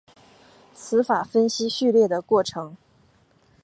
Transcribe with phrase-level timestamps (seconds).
[0.73, 2.75] 词法分析序列的过程。